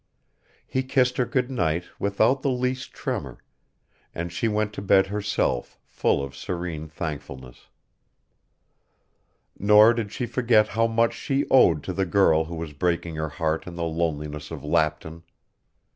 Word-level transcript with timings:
He 0.65 0.81
kissed 0.81 1.17
her 1.17 1.25
good 1.27 1.51
night 1.51 1.83
without 1.99 2.41
the 2.41 2.49
least 2.49 2.91
tremor, 2.91 3.37
and 4.15 4.33
she 4.33 4.47
went 4.47 4.73
to 4.73 4.81
bed 4.81 5.05
herself 5.05 5.77
full 5.85 6.23
of 6.23 6.35
serene 6.35 6.87
thankfulness. 6.87 7.67
Nor 9.59 9.93
did 9.93 10.11
she 10.11 10.25
forget 10.25 10.69
how 10.69 10.87
much 10.87 11.13
she 11.13 11.45
owed 11.51 11.83
to 11.83 11.93
the 11.93 12.07
girl 12.07 12.45
who 12.45 12.55
was 12.55 12.73
breaking 12.73 13.13
her 13.17 13.29
heart 13.29 13.67
in 13.67 13.75
the 13.75 13.83
loneliness 13.83 14.49
of 14.49 14.63
Lapton. 14.63 15.21